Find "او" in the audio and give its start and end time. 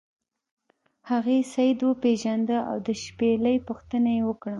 2.69-2.77